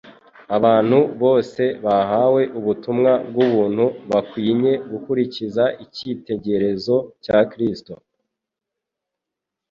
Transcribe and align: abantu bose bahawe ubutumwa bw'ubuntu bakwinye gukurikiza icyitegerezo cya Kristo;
abantu 0.57 0.97
bose 1.23 1.63
bahawe 1.85 2.41
ubutumwa 2.59 3.11
bw'ubuntu 3.31 3.85
bakwinye 4.09 4.71
gukurikiza 4.91 5.63
icyitegerezo 5.83 6.95
cya 7.23 7.39
Kristo; 7.51 7.93